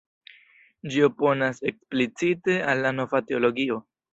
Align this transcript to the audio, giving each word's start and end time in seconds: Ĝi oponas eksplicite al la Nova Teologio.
Ĝi 0.93 1.03
oponas 1.09 1.61
eksplicite 1.73 2.57
al 2.73 2.85
la 2.87 2.97
Nova 2.99 3.25
Teologio. 3.29 3.83